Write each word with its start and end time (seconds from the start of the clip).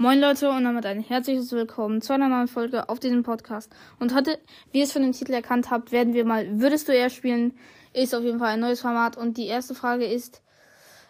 Moin 0.00 0.20
Leute 0.20 0.48
und 0.48 0.62
damit 0.62 0.86
ein 0.86 1.00
herzliches 1.00 1.50
Willkommen 1.50 2.00
zu 2.00 2.12
einer 2.12 2.28
neuen 2.28 2.46
Folge 2.46 2.88
auf 2.88 3.00
diesem 3.00 3.24
Podcast. 3.24 3.74
Und 3.98 4.14
heute, 4.14 4.38
wie 4.70 4.78
ihr 4.78 4.84
es 4.84 4.92
von 4.92 5.02
dem 5.02 5.10
Titel 5.10 5.32
erkannt 5.32 5.72
habt, 5.72 5.90
werden 5.90 6.14
wir 6.14 6.24
mal 6.24 6.60
Würdest 6.60 6.86
du 6.86 6.92
eher 6.92 7.10
spielen? 7.10 7.58
Ist 7.92 8.14
auf 8.14 8.22
jeden 8.22 8.38
Fall 8.38 8.50
ein 8.50 8.60
neues 8.60 8.80
Format. 8.80 9.16
Und 9.16 9.38
die 9.38 9.46
erste 9.46 9.74
Frage 9.74 10.04
ist, 10.04 10.40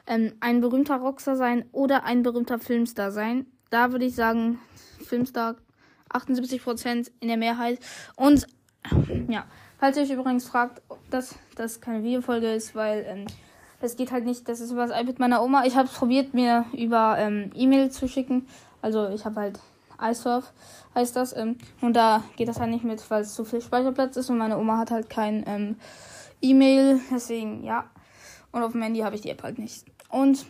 ähm, 0.07 0.33
ein 0.41 0.63
berühmter 0.63 0.97
Rockstar 0.97 1.37
sein 1.37 1.67
oder 1.71 2.05
ein 2.05 2.23
berühmter 2.23 2.59
Filmstar 2.59 3.13
sein? 3.13 3.45
Da 3.69 3.93
würde 3.93 4.07
ich 4.07 4.15
sagen, 4.15 4.59
Filmstar 5.05 5.57
78% 6.09 7.11
in 7.21 7.29
der 7.29 7.37
Mehrheit. 7.37 7.81
Und 8.17 8.47
ja, 9.29 9.45
falls 9.79 9.99
ihr 9.99 10.05
euch 10.05 10.13
übrigens 10.13 10.49
fragt, 10.49 10.81
dass 11.11 11.35
das 11.57 11.83
keine 11.83 12.03
Videofolge 12.03 12.55
ist, 12.55 12.75
weil 12.75 13.05
ähm, 13.07 13.27
das 13.81 13.97
geht 13.97 14.13
halt 14.13 14.25
nicht, 14.25 14.49
das 14.49 14.61
ist 14.61 14.73
über 14.73 14.87
das 14.87 15.01
iPad 15.01 15.19
meiner 15.19 15.43
Oma. 15.43 15.65
Ich 15.65 15.77
habe 15.77 15.89
es 15.89 15.95
probiert, 15.95 16.35
mir 16.35 16.65
über 16.73 17.17
ähm, 17.19 17.51
E-Mail 17.55 17.91
zu 17.91 18.09
schicken 18.09 18.47
also 18.83 19.09
ich 19.09 19.25
habe 19.25 19.41
halt 19.41 19.61
iSurf, 20.01 20.53
heißt 20.95 21.17
das. 21.17 21.37
Ähm, 21.37 21.57
und 21.81 21.95
da 21.95 22.23
geht 22.37 22.49
das 22.49 22.61
halt 22.61 22.71
nicht 22.71 22.85
mit, 22.85 23.11
weil 23.11 23.23
es 23.23 23.35
zu 23.35 23.45
viel 23.45 23.61
Speicherplatz 23.61 24.17
ist 24.17 24.31
und 24.31 24.39
meine 24.39 24.59
Oma 24.59 24.79
hat 24.79 24.91
halt 24.91 25.11
kein 25.11 25.45
ähm, 25.47 25.77
E-Mail. 26.41 27.01
Deswegen, 27.11 27.65
ja. 27.65 27.89
Und 28.53 28.63
auf 28.63 28.73
dem 28.73 28.83
Handy 28.83 29.01
habe 29.01 29.17
ich 29.17 29.23
die 29.23 29.31
App 29.31 29.43
halt 29.43 29.59
nicht. 29.59 29.85
Und 30.09 30.47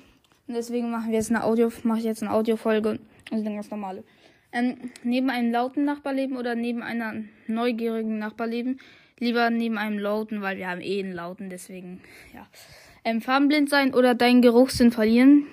deswegen 0.47 0.91
machen 0.91 1.09
wir 1.09 1.19
jetzt 1.19 1.31
eine 1.31 1.45
Audio, 1.45 1.73
mache 1.83 1.98
ich 1.98 2.05
jetzt 2.05 2.23
eine 2.23 2.33
Audiofolge. 2.33 2.98
Also 3.31 3.45
eine 3.45 3.55
ganz 3.55 3.70
normale. 3.70 4.05
Ähm, 4.53 4.91
neben 5.03 5.31
einem 5.31 5.53
lauten 5.53 5.84
Nachbarleben 5.84 6.37
oder 6.37 6.55
neben 6.55 6.83
einer 6.83 7.15
neugierigen 7.47 8.19
Nachbarleben? 8.19 8.81
Lieber 9.19 9.51
neben 9.51 9.79
einem 9.79 9.98
lauten, 9.98 10.42
weil 10.42 10.59
wir 10.59 10.70
haben 10.70 10.81
eh 10.81 11.01
einen 11.01 11.12
lauten, 11.12 11.51
deswegen, 11.51 12.01
ja. 12.33 12.47
Ähm, 13.09 13.21
farbenblind 13.23 13.71
sein 13.71 13.95
oder 13.95 14.15
deinen 14.15 14.43
Geruchssinn 14.43 14.93
verlieren? 14.93 15.47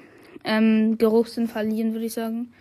ähm, 0.45 0.97
Geruchssinn 0.97 1.47
verlieren, 1.47 1.93
würde 1.93 2.05
ich 2.05 2.13
sagen. 2.13 2.53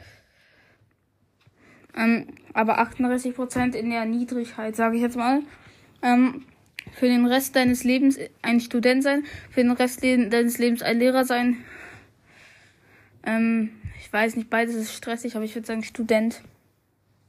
Ähm, 1.96 2.26
aber 2.54 2.80
38% 2.80 3.74
in 3.74 3.90
der 3.90 4.04
Niedrigkeit, 4.04 4.74
sage 4.74 4.96
ich 4.96 5.02
jetzt 5.02 5.16
mal. 5.16 5.42
Ähm, 6.02 6.44
für 6.92 7.06
den 7.06 7.26
Rest 7.26 7.54
deines 7.54 7.84
Lebens 7.84 8.18
ein 8.42 8.60
Student 8.60 9.02
sein, 9.02 9.24
für 9.50 9.62
den 9.62 9.70
Rest 9.70 10.02
deines 10.02 10.58
Lebens 10.58 10.82
ein 10.82 10.98
Lehrer 10.98 11.24
sein. 11.24 11.58
Ähm, 13.24 13.70
ich 14.00 14.12
weiß 14.12 14.36
nicht, 14.36 14.50
beides 14.50 14.74
ist 14.74 14.94
stressig, 14.94 15.36
aber 15.36 15.44
ich 15.44 15.54
würde 15.54 15.66
sagen 15.66 15.82
Student. 15.82 16.42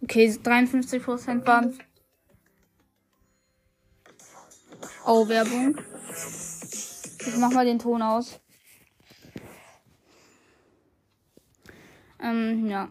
Okay, 0.01 0.27
53% 0.27 1.45
waren. 1.45 1.77
Oh, 5.05 5.27
Werbung. 5.27 5.77
Ich 7.27 7.37
mach 7.37 7.51
mal 7.51 7.65
den 7.65 7.79
Ton 7.79 8.01
aus. 8.01 8.39
Ähm, 12.21 12.67
ja. 12.69 12.89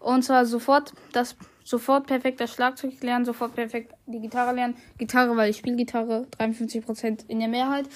Und 0.00 0.22
zwar 0.22 0.46
sofort 0.46 0.92
das 1.12 1.36
sofort 1.66 2.06
perfekt 2.06 2.40
das 2.40 2.54
Schlagzeug 2.54 3.02
lernen, 3.02 3.24
sofort 3.24 3.54
perfekt 3.54 3.92
die 4.06 4.20
Gitarre 4.20 4.54
lernen. 4.54 4.76
Gitarre, 4.98 5.36
weil 5.36 5.50
ich 5.50 5.56
spiele 5.56 5.76
Gitarre, 5.76 6.26
53% 6.38 7.28
in 7.28 7.40
der 7.40 7.48
Mehrheit. 7.48 7.88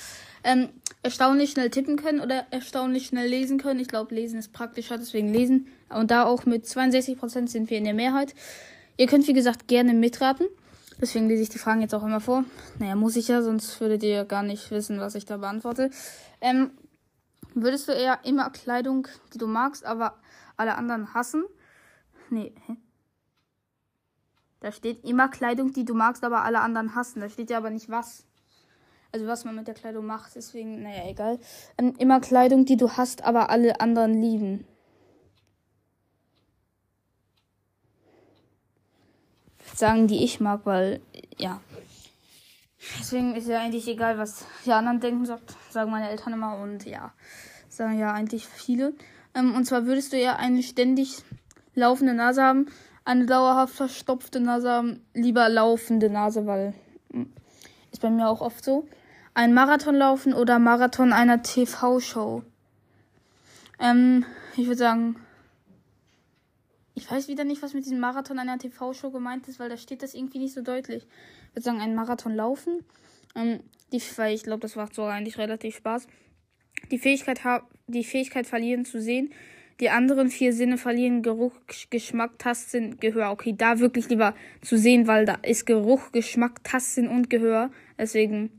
Ähm, 0.42 0.70
erstaunlich 1.02 1.52
schnell 1.52 1.70
tippen 1.70 1.96
können 1.96 2.20
oder 2.20 2.46
erstaunlich 2.50 3.06
schnell 3.06 3.28
lesen 3.28 3.58
können. 3.58 3.78
Ich 3.78 3.88
glaube, 3.88 4.14
lesen 4.14 4.38
ist 4.38 4.52
praktischer, 4.52 4.98
deswegen 4.98 5.32
lesen. 5.32 5.68
Und 5.88 6.10
da 6.10 6.24
auch 6.24 6.46
mit 6.46 6.64
62% 6.64 7.48
sind 7.48 7.70
wir 7.70 7.78
in 7.78 7.84
der 7.84 7.94
Mehrheit. 7.94 8.34
Ihr 8.96 9.06
könnt, 9.06 9.28
wie 9.28 9.32
gesagt, 9.32 9.68
gerne 9.68 9.94
mitraten. 9.94 10.46
Deswegen 11.00 11.28
lese 11.28 11.42
ich 11.42 11.48
die 11.48 11.58
Fragen 11.58 11.80
jetzt 11.80 11.94
auch 11.94 12.04
immer 12.04 12.20
vor. 12.20 12.44
Naja, 12.78 12.94
muss 12.94 13.16
ich 13.16 13.28
ja, 13.28 13.42
sonst 13.42 13.80
würdet 13.80 14.02
ihr 14.02 14.24
gar 14.24 14.42
nicht 14.42 14.70
wissen, 14.70 15.00
was 15.00 15.14
ich 15.14 15.24
da 15.24 15.38
beantworte. 15.38 15.90
Ähm, 16.40 16.72
Würdest 17.54 17.88
du 17.88 17.92
eher 17.92 18.20
immer 18.24 18.50
Kleidung, 18.50 19.08
die 19.32 19.38
du 19.38 19.46
magst, 19.46 19.84
aber 19.84 20.14
alle 20.56 20.76
anderen 20.76 21.14
hassen? 21.14 21.44
Nee. 22.28 22.52
Hä? 22.66 22.76
Da 24.60 24.72
steht 24.72 25.04
immer 25.04 25.28
Kleidung, 25.28 25.72
die 25.72 25.84
du 25.84 25.94
magst, 25.94 26.22
aber 26.22 26.44
alle 26.44 26.60
anderen 26.60 26.94
hassen. 26.94 27.20
Da 27.20 27.28
steht 27.28 27.50
ja 27.50 27.58
aber 27.58 27.70
nicht 27.70 27.88
was. 27.88 28.24
Also 29.12 29.26
was 29.26 29.44
man 29.44 29.56
mit 29.56 29.66
der 29.66 29.74
Kleidung 29.74 30.06
macht. 30.06 30.36
Deswegen, 30.36 30.82
naja, 30.82 31.08
egal. 31.08 31.40
Ähm, 31.76 31.94
immer 31.98 32.20
Kleidung, 32.20 32.66
die 32.66 32.76
du 32.76 32.90
hast, 32.90 33.24
aber 33.24 33.50
alle 33.50 33.80
anderen 33.80 34.20
lieben. 34.20 34.66
Sagen, 39.80 40.08
die 40.08 40.22
ich 40.22 40.40
mag, 40.40 40.66
weil, 40.66 41.00
ja. 41.38 41.58
Deswegen 42.98 43.34
ist 43.34 43.48
ja 43.48 43.60
eigentlich 43.60 43.88
egal, 43.88 44.18
was 44.18 44.44
die 44.66 44.72
anderen 44.72 45.00
denken, 45.00 45.24
sagt, 45.24 45.56
sagen 45.70 45.90
meine 45.90 46.10
Eltern 46.10 46.34
immer. 46.34 46.58
Und 46.58 46.84
ja, 46.84 47.14
sagen 47.70 47.98
ja 47.98 48.12
eigentlich 48.12 48.46
viele. 48.46 48.92
Ähm, 49.34 49.54
und 49.54 49.64
zwar 49.64 49.86
würdest 49.86 50.12
du 50.12 50.18
eher 50.18 50.38
eine 50.38 50.62
ständig 50.62 51.22
laufende 51.74 52.12
Nase 52.12 52.42
haben, 52.42 52.66
eine 53.06 53.24
dauerhaft 53.24 53.74
verstopfte 53.74 54.38
Nase 54.38 54.68
haben, 54.70 55.00
lieber 55.14 55.48
laufende 55.48 56.10
Nase, 56.10 56.44
weil 56.44 56.74
hm, 57.10 57.32
ist 57.90 58.02
bei 58.02 58.10
mir 58.10 58.28
auch 58.28 58.42
oft 58.42 58.62
so. 58.62 58.86
Ein 59.32 59.54
Marathon 59.54 59.94
laufen 59.94 60.34
oder 60.34 60.58
Marathon 60.58 61.14
einer 61.14 61.42
TV-Show. 61.42 62.42
Ähm, 63.78 64.26
ich 64.58 64.66
würde 64.66 64.76
sagen, 64.76 65.16
ich 67.00 67.10
weiß 67.10 67.28
wieder 67.28 67.44
nicht, 67.44 67.62
was 67.62 67.72
mit 67.72 67.84
diesem 67.84 67.98
Marathon 67.98 68.38
einer 68.38 68.58
TV-Show 68.58 69.10
gemeint 69.10 69.48
ist, 69.48 69.58
weil 69.58 69.70
da 69.70 69.78
steht 69.78 70.02
das 70.02 70.14
irgendwie 70.14 70.38
nicht 70.38 70.52
so 70.52 70.60
deutlich. 70.60 71.06
Ich 71.48 71.56
würde 71.56 71.62
sagen, 71.62 71.80
einen 71.80 71.94
Marathon 71.94 72.34
laufen. 72.34 72.84
Ähm, 73.34 73.60
die, 73.90 74.02
weil 74.16 74.34
ich 74.34 74.42
glaube, 74.42 74.60
das 74.60 74.76
macht 74.76 74.94
so 74.94 75.04
eigentlich 75.04 75.38
relativ 75.38 75.76
Spaß. 75.76 76.06
Die 76.90 76.98
Fähigkeit, 76.98 77.40
die 77.86 78.04
Fähigkeit 78.04 78.46
verlieren 78.46 78.84
zu 78.84 79.00
sehen. 79.00 79.32
Die 79.80 79.88
anderen 79.88 80.28
vier 80.28 80.52
Sinne 80.52 80.76
verlieren 80.76 81.22
Geruch, 81.22 81.54
Geschmack, 81.88 82.38
Tastsinn, 82.38 82.98
Gehör. 83.00 83.30
Okay, 83.30 83.54
da 83.56 83.78
wirklich 83.78 84.10
lieber 84.10 84.34
zu 84.60 84.76
sehen, 84.76 85.06
weil 85.06 85.24
da 85.24 85.38
ist 85.42 85.64
Geruch, 85.64 86.12
Geschmack, 86.12 86.62
Tastsinn 86.64 87.08
und 87.08 87.30
Gehör. 87.30 87.70
Deswegen 87.98 88.50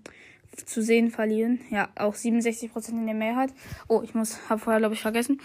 zu 0.66 0.81
sehen 0.81 1.12
verlieren. 1.12 1.59
Ja, 1.69 1.90
auch 1.96 2.16
67% 2.16 2.90
in 2.90 3.06
der 3.06 3.16
Mehrheit. 3.16 3.53
Oh, 3.88 4.01
ich 4.03 4.16
muss, 4.16 4.50
habe 4.50 4.59
vorher, 4.59 4.80
glaube 4.80 4.96
ich, 4.96 5.01
vergessen. 5.01 5.40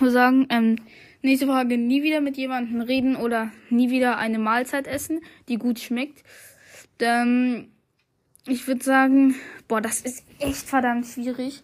Sagen, 0.00 0.46
ähm, 0.50 0.76
Nächste 1.24 1.46
Frage. 1.46 1.78
Nie 1.78 2.02
wieder 2.02 2.20
mit 2.20 2.36
jemandem 2.36 2.80
reden 2.80 3.14
oder 3.14 3.52
nie 3.70 3.90
wieder 3.90 4.18
eine 4.18 4.40
Mahlzeit 4.40 4.88
essen, 4.88 5.20
die 5.48 5.56
gut 5.56 5.78
schmeckt. 5.78 6.24
Ähm, 6.98 7.68
ich 8.46 8.66
würde 8.66 8.82
sagen, 8.82 9.36
boah, 9.68 9.80
das 9.80 10.00
ist 10.00 10.24
echt 10.40 10.68
verdammt 10.68 11.06
schwierig. 11.06 11.62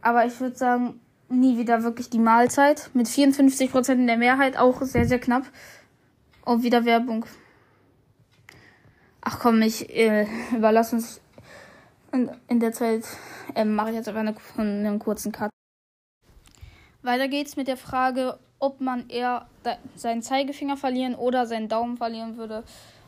Aber 0.00 0.24
ich 0.24 0.40
würde 0.40 0.56
sagen, 0.56 1.00
nie 1.28 1.58
wieder 1.58 1.82
wirklich 1.82 2.08
die 2.08 2.18
Mahlzeit. 2.18 2.90
Mit 2.94 3.08
54% 3.08 3.92
in 3.92 4.06
der 4.06 4.16
Mehrheit 4.16 4.56
auch 4.56 4.80
sehr, 4.80 5.06
sehr 5.06 5.18
knapp. 5.18 5.44
Und 6.46 6.62
wieder 6.62 6.86
Werbung. 6.86 7.26
Ach 9.20 9.38
komm, 9.38 9.60
ich 9.60 9.94
äh, 9.94 10.26
überlasse 10.56 10.96
uns. 10.96 11.20
In, 12.12 12.30
in 12.48 12.60
der 12.60 12.72
Zeit 12.72 13.04
äh, 13.54 13.66
mache 13.66 13.90
ich 13.90 13.96
jetzt 13.96 14.08
einfach 14.08 14.20
eine, 14.20 14.34
einen 14.56 14.98
kurzen 14.98 15.32
Cut. 15.32 15.50
Weiter 17.06 17.28
geht's 17.28 17.56
mit 17.56 17.68
der 17.68 17.76
Frage, 17.76 18.38
ob 18.58 18.80
man 18.80 19.08
eher 19.08 19.46
seinen 19.94 20.22
Zeigefinger 20.22 20.76
verlieren 20.76 21.14
oder 21.14 21.46
seinen 21.46 21.68
Daumen 21.68 21.96
verlieren 21.96 22.36
würde. 22.36 22.64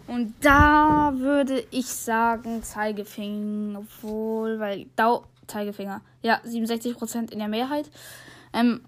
Und 0.06 0.34
da 0.40 1.12
würde 1.16 1.64
ich 1.70 1.86
sagen 1.86 2.62
Zeigefinger, 2.62 3.80
obwohl, 3.80 4.58
weil 4.58 4.86
Dau 4.96 5.24
Zeigefinger, 5.46 6.02
ja, 6.22 6.40
67% 6.44 7.30
in 7.32 7.38
der 7.38 7.48
Mehrheit. 7.48 7.90
Ähm, 8.52 8.82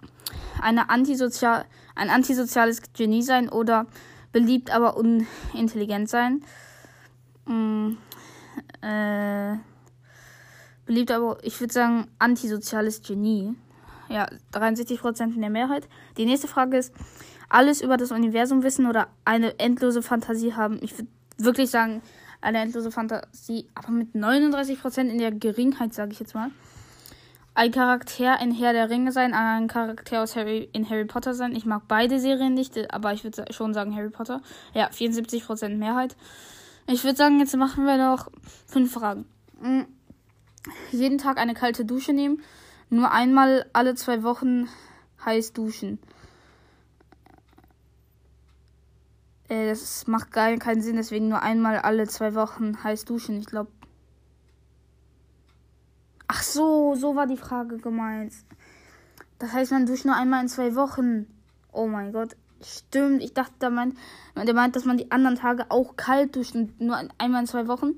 eine 0.60 0.90
antisozial, 0.90 1.64
ein 1.94 2.10
antisoziales 2.10 2.82
Genie 2.92 3.22
sein 3.22 3.48
oder 3.48 3.86
beliebt, 4.32 4.70
aber 4.70 4.96
unintelligent 4.96 6.08
sein. 6.08 6.42
Mm, 7.46 7.92
äh, 8.82 9.56
beliebt, 10.86 11.10
aber 11.10 11.38
ich 11.42 11.58
würde 11.60 11.72
sagen 11.72 12.06
antisoziales 12.18 13.02
Genie. 13.02 13.54
Ja, 14.10 14.26
63% 14.52 15.34
in 15.34 15.40
der 15.40 15.50
Mehrheit. 15.50 15.88
Die 16.16 16.26
nächste 16.26 16.48
Frage 16.48 16.76
ist, 16.76 16.92
alles 17.48 17.80
über 17.80 17.96
das 17.96 18.12
Universum 18.12 18.62
wissen 18.62 18.86
oder 18.86 19.08
eine 19.24 19.58
endlose 19.58 20.02
Fantasie 20.02 20.54
haben? 20.54 20.78
Ich 20.82 20.98
würde 20.98 21.08
wirklich 21.38 21.70
sagen, 21.70 22.02
eine 22.40 22.58
endlose 22.58 22.90
Fantasie, 22.90 23.68
aber 23.74 23.90
mit 23.90 24.14
39% 24.14 25.08
in 25.08 25.18
der 25.18 25.32
Geringheit, 25.32 25.94
sage 25.94 26.12
ich 26.12 26.20
jetzt 26.20 26.34
mal. 26.34 26.50
Ein 27.54 27.72
Charakter 27.72 28.40
in 28.40 28.52
Herr 28.52 28.72
der 28.72 28.90
Ringe 28.90 29.12
sein, 29.12 29.34
ein 29.34 29.68
Charakter 29.68 30.22
aus 30.22 30.36
Harry 30.36 30.68
in 30.72 30.88
Harry 30.88 31.04
Potter 31.04 31.34
sein. 31.34 31.54
Ich 31.54 31.66
mag 31.66 31.82
beide 31.88 32.20
Serien 32.20 32.54
nicht, 32.54 32.92
aber 32.92 33.12
ich 33.12 33.24
würde 33.24 33.44
schon 33.50 33.74
sagen 33.74 33.94
Harry 33.94 34.10
Potter. 34.10 34.40
Ja, 34.72 34.88
74% 34.88 35.76
Mehrheit. 35.76 36.16
Ich 36.86 37.04
würde 37.04 37.16
sagen, 37.16 37.38
jetzt 37.40 37.56
machen 37.56 37.84
wir 37.84 37.96
noch 37.96 38.28
fünf 38.66 38.92
Fragen. 38.92 39.26
Hm. 39.60 39.86
Jeden 40.92 41.18
Tag 41.18 41.38
eine 41.38 41.54
kalte 41.54 41.84
Dusche 41.84 42.12
nehmen. 42.12 42.42
Nur 42.90 43.12
einmal 43.12 43.66
alle 43.72 43.94
zwei 43.94 44.24
Wochen 44.24 44.68
heiß 45.24 45.52
duschen. 45.52 46.00
Äh, 49.48 49.68
das 49.68 50.08
macht 50.08 50.32
gar 50.32 50.56
keinen 50.56 50.82
Sinn, 50.82 50.96
deswegen 50.96 51.28
nur 51.28 51.42
einmal 51.42 51.78
alle 51.78 52.08
zwei 52.08 52.34
Wochen 52.34 52.82
heiß 52.82 53.04
duschen. 53.04 53.38
Ich 53.38 53.46
glaube. 53.46 53.70
Ach 56.26 56.42
so, 56.42 56.94
so 56.96 57.14
war 57.14 57.26
die 57.26 57.36
Frage 57.36 57.78
gemeint. 57.78 58.32
Das 59.38 59.52
heißt, 59.52 59.72
man 59.72 59.86
duscht 59.86 60.04
nur 60.04 60.16
einmal 60.16 60.42
in 60.42 60.48
zwei 60.48 60.74
Wochen. 60.74 61.26
Oh 61.72 61.86
mein 61.86 62.12
Gott. 62.12 62.36
Stimmt. 62.62 63.22
Ich 63.22 63.34
dachte, 63.34 63.54
der 63.60 63.70
meint, 63.70 63.96
der 64.36 64.54
meint, 64.54 64.76
dass 64.76 64.84
man 64.84 64.98
die 64.98 65.10
anderen 65.10 65.36
Tage 65.36 65.70
auch 65.70 65.96
kalt 65.96 66.36
duscht 66.36 66.54
und 66.54 66.80
nur 66.80 66.96
einmal 67.18 67.42
in 67.42 67.46
zwei 67.46 67.68
Wochen 67.68 67.94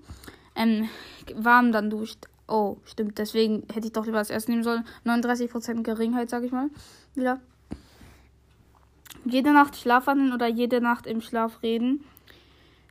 ähm, 0.55 0.89
warm 1.35 1.73
dann 1.73 1.91
duscht. 1.91 2.29
Oh, 2.47 2.77
stimmt. 2.85 3.19
Deswegen 3.19 3.65
hätte 3.73 3.87
ich 3.87 3.93
doch 3.93 4.05
lieber 4.05 4.19
das 4.19 4.31
erste 4.31 4.51
nehmen 4.51 4.65
sollen. 4.65 4.85
39% 5.05 5.83
Geringheit, 5.83 6.31
sag 6.31 6.43
ich 6.43 6.53
mal. 6.53 6.71
Wieder. 7.15 7.41
Jede 9.25 9.53
Nacht 9.53 9.77
Schlafwandeln 9.77 10.33
oder 10.33 10.49
jede 10.49 10.81
Nacht 10.81 11.07
im 11.07 11.21
Schlaf 11.21 11.63
reden. 11.63 12.05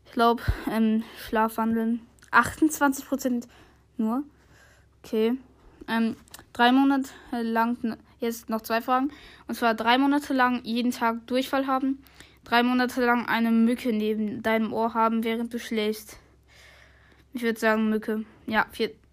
Ich 0.06 0.14
glaube, 0.14 0.44
ähm, 0.70 1.04
Schlafwandeln. 1.18 2.02
28% 2.32 3.48
nur. 3.98 4.24
Okay. 5.04 5.38
Ähm, 5.88 6.16
drei 6.54 6.72
Monate 6.72 7.10
lang, 7.42 7.98
jetzt 8.20 8.50
noch 8.50 8.62
zwei 8.62 8.82
Fragen. 8.82 9.12
Und 9.48 9.56
zwar 9.56 9.74
drei 9.74 9.98
Monate 9.98 10.34
lang 10.34 10.62
jeden 10.64 10.92
Tag 10.92 11.28
Durchfall 11.28 11.68
haben. 11.68 12.02
Drei 12.44 12.64
Monate 12.64 13.04
lang 13.04 13.28
eine 13.28 13.52
Mücke 13.52 13.94
neben 13.94 14.42
deinem 14.42 14.74
Ohr 14.74 14.94
haben, 14.94 15.24
während 15.24 15.54
du 15.54 15.60
schläfst. 15.60 16.18
Ich 17.34 17.44
würde 17.44 17.60
sagen 17.60 17.90
Mücke. 17.90 18.26
Ja, 18.48 18.66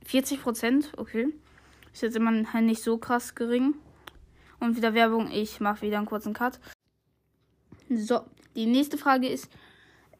40 0.08 0.42
Prozent. 0.42 0.92
Okay. 0.96 1.28
Ist 1.92 2.02
jetzt 2.02 2.16
immer 2.16 2.30
halt 2.52 2.64
nicht 2.64 2.82
so 2.82 2.96
krass 2.96 3.34
gering. 3.34 3.74
Und 4.58 4.76
wieder 4.76 4.94
Werbung. 4.94 5.30
Ich 5.30 5.60
mache 5.60 5.82
wieder 5.82 5.98
einen 5.98 6.06
kurzen 6.06 6.32
Cut. 6.32 6.58
So, 7.90 8.20
die 8.54 8.66
nächste 8.66 8.96
Frage 8.96 9.28
ist, 9.28 9.50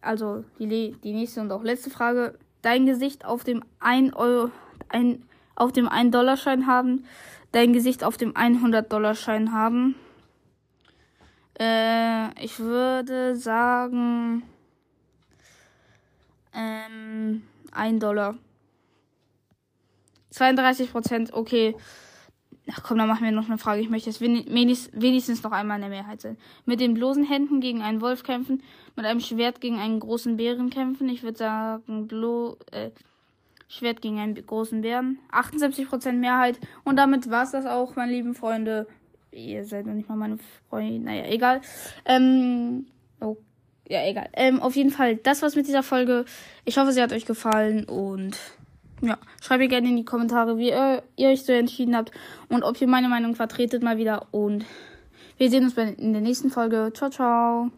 also 0.02 0.44
die, 0.58 0.92
die 1.02 1.12
nächste 1.12 1.40
und 1.40 1.50
auch 1.50 1.62
letzte 1.62 1.90
Frage. 1.90 2.38
Dein 2.60 2.84
Gesicht 2.84 3.24
auf 3.24 3.44
dem 3.44 3.64
1 3.80 4.14
Euro, 4.14 4.50
ein, 4.90 5.24
auf 5.54 5.72
dem 5.72 5.88
1 5.88 6.12
Dollar 6.12 6.36
Schein 6.36 6.66
haben. 6.66 7.04
Dein 7.52 7.72
Gesicht 7.72 8.04
auf 8.04 8.18
dem 8.18 8.36
100 8.36 8.92
Dollar 8.92 9.14
Schein 9.14 9.52
haben. 9.52 9.94
Äh, 11.58 12.44
ich 12.44 12.58
würde 12.58 13.36
sagen, 13.36 14.42
ähm, 16.52 17.42
1 17.72 18.00
Dollar. 18.00 18.36
32 20.30 20.92
Prozent, 20.92 21.32
okay. 21.32 21.74
Ach 22.70 22.82
komm, 22.82 22.98
dann 22.98 23.08
machen 23.08 23.24
wir 23.24 23.32
noch 23.32 23.48
eine 23.48 23.56
Frage. 23.56 23.80
Ich 23.80 23.88
möchte 23.88 24.10
jetzt 24.10 24.20
wenigstens 24.20 25.42
noch 25.42 25.52
einmal 25.52 25.76
in 25.76 25.82
der 25.82 25.90
Mehrheit 25.90 26.20
sein. 26.20 26.36
Mit 26.66 26.80
den 26.80 26.92
bloßen 26.92 27.24
Händen 27.24 27.60
gegen 27.60 27.80
einen 27.80 28.02
Wolf 28.02 28.24
kämpfen, 28.24 28.62
mit 28.94 29.06
einem 29.06 29.20
Schwert 29.20 29.62
gegen 29.62 29.78
einen 29.78 30.00
großen 30.00 30.36
Bären 30.36 30.68
kämpfen. 30.68 31.08
Ich 31.08 31.22
würde 31.22 31.38
sagen, 31.38 32.06
blo 32.08 32.58
äh, 32.70 32.90
Schwert 33.68 34.02
gegen 34.02 34.18
einen 34.18 34.34
großen 34.34 34.80
Bären. 34.82 35.18
78% 35.32 36.12
Mehrheit. 36.12 36.58
Und 36.84 36.96
damit 36.96 37.30
war 37.30 37.44
es 37.44 37.52
das 37.52 37.64
auch, 37.64 37.96
meine 37.96 38.12
lieben 38.12 38.34
Freunde. 38.34 38.86
Ihr 39.30 39.64
seid 39.64 39.86
noch 39.86 39.94
nicht 39.94 40.08
mal 40.08 40.16
meine 40.16 40.38
Freunde. 40.68 40.98
Naja, 40.98 41.24
egal. 41.26 41.60
Ähm, 42.04 42.86
oh, 43.20 43.36
ja, 43.88 44.06
egal. 44.06 44.28
Ähm, 44.32 44.60
auf 44.60 44.74
jeden 44.76 44.90
Fall, 44.90 45.16
das 45.16 45.42
war's 45.42 45.56
mit 45.56 45.66
dieser 45.66 45.82
Folge. 45.82 46.24
Ich 46.64 46.78
hoffe, 46.78 46.92
sie 46.92 47.02
hat 47.02 47.12
euch 47.12 47.26
gefallen 47.26 47.84
und 47.84 48.38
ja, 49.00 49.18
schreibt 49.40 49.60
mir 49.60 49.68
gerne 49.68 49.88
in 49.88 49.96
die 49.96 50.04
Kommentare, 50.04 50.58
wie 50.58 50.70
ihr, 50.70 51.02
ihr 51.16 51.28
euch 51.28 51.44
so 51.44 51.52
entschieden 51.52 51.96
habt 51.96 52.12
und 52.48 52.62
ob 52.62 52.80
ihr 52.80 52.88
meine 52.88 53.08
Meinung 53.08 53.34
vertretet 53.34 53.82
mal 53.82 53.98
wieder. 53.98 54.26
Und 54.30 54.64
wir 55.36 55.50
sehen 55.50 55.64
uns 55.64 55.76
in 55.76 56.12
der 56.12 56.22
nächsten 56.22 56.50
Folge. 56.50 56.92
Ciao, 56.94 57.10
ciao. 57.10 57.70